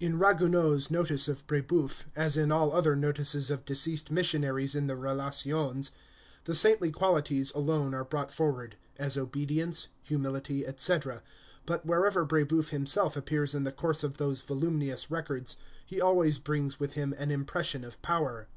[0.00, 4.96] In Ragueneau's notice of Brébeuf, as in all other notices of deceased missionaries in the
[4.96, 5.90] Relations,
[6.44, 11.22] the saintly qualities alone are brought forward, as obedience, humility, etc.;
[11.66, 16.80] but wherever Brébeuf himself appears in the course of those voluminous records, he always brings
[16.80, 18.48] with him an impression of power.